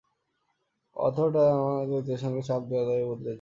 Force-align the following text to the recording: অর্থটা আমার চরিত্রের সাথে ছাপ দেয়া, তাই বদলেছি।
অর্থটা 0.95 1.43
আমার 1.53 1.81
চরিত্রের 1.89 2.19
সাথে 2.23 2.39
ছাপ 2.47 2.61
দেয়া, 2.69 2.83
তাই 2.87 3.03
বদলেছি। 3.03 3.29